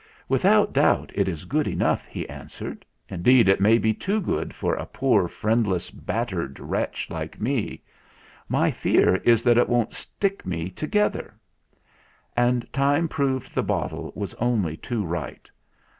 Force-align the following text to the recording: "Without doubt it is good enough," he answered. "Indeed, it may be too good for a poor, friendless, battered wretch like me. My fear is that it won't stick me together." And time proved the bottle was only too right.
"Without 0.27 0.73
doubt 0.73 1.11
it 1.13 1.27
is 1.27 1.45
good 1.45 1.67
enough," 1.67 2.07
he 2.07 2.27
answered. 2.27 2.87
"Indeed, 3.07 3.47
it 3.47 3.61
may 3.61 3.77
be 3.77 3.93
too 3.93 4.19
good 4.19 4.55
for 4.55 4.73
a 4.73 4.87
poor, 4.87 5.27
friendless, 5.27 5.91
battered 5.91 6.59
wretch 6.59 7.11
like 7.11 7.39
me. 7.39 7.83
My 8.49 8.71
fear 8.71 9.17
is 9.17 9.43
that 9.43 9.59
it 9.59 9.69
won't 9.69 9.93
stick 9.93 10.43
me 10.43 10.71
together." 10.71 11.35
And 12.35 12.65
time 12.73 13.07
proved 13.09 13.53
the 13.53 13.61
bottle 13.61 14.11
was 14.15 14.33
only 14.41 14.75
too 14.75 15.03
right. 15.05 15.47